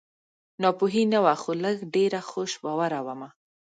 ناپوهي 0.61 1.03
نه 1.13 1.19
وه 1.23 1.33
خو 1.41 1.51
لږ 1.63 1.77
ډېره 1.93 2.19
خوش 2.29 2.51
باوره 2.63 2.99
ومه 3.05 3.29